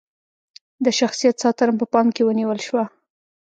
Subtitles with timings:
[0.85, 2.83] د شخصیت ساتنه په پام کې ونیول شوه.